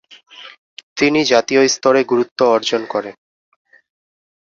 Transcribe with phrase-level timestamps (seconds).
[0.97, 3.15] তিনি জাতীয় স্তরে গুরুত্ব অর্জন করেন।